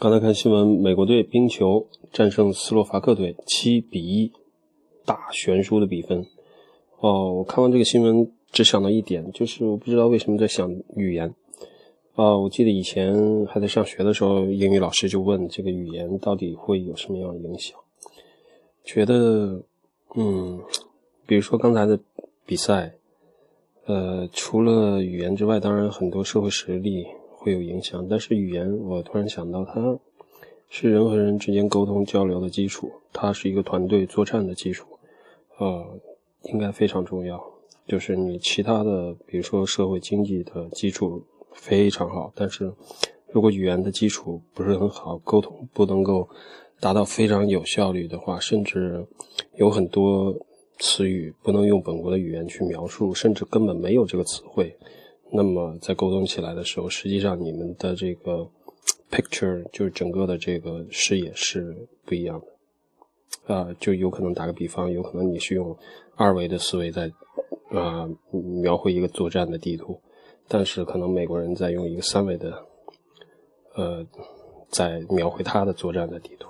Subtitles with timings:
[0.00, 4.32] 刚才看新闻，美国队冰球战胜斯洛伐克队七比一，
[5.04, 6.24] 大悬殊的比分。
[7.00, 11.34] 哦，我看完这个新闻，只想到一点，就是我不知道为什么在想语言。
[12.14, 17.78] 啊，我记得以前还在上学的时候，英语老师就问这个语言到底会有什么样的影响？
[18.82, 19.62] 觉得，
[20.14, 20.62] 嗯，
[21.26, 22.00] 比如说刚才的
[22.46, 22.94] 比赛，
[23.84, 27.06] 呃，除了语言之外，当然很多社会实力。
[27.40, 29.98] 会有影响，但是语言，我突然想到，它
[30.68, 34.86] 是人和人之间沟通交流的基础，它是一个团队作战的基础，
[35.56, 35.98] 呃，
[36.52, 37.42] 应该非常重要。
[37.88, 41.24] 就是你其他的，比如说社会经济的基础
[41.54, 42.70] 非常好，但是
[43.32, 46.28] 如果语言的基础不是很好，沟通不能够
[46.78, 49.06] 达到非常有效率的话，甚至
[49.56, 50.34] 有很多
[50.78, 54.76] 词语不能用本国的语言去描述，甚至根本没有这个词汇。
[55.32, 58.48] 那么在沟通起来的时候，实际上你们的这个
[59.10, 65.76] picture 就是整个的这个视野是不一样的，啊，就有可能打个比方，有可能你是用
[66.16, 67.10] 二维的思维在
[67.70, 68.08] 啊
[68.62, 70.00] 描绘一个作战的地图，
[70.48, 72.66] 但是可能美国人在用一个三维的，
[73.76, 74.04] 呃，
[74.70, 76.48] 在描绘他的作战的地图。